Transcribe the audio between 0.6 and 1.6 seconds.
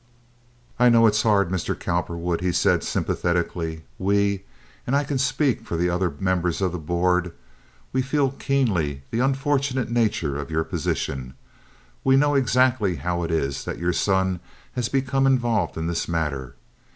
"I know it's hard,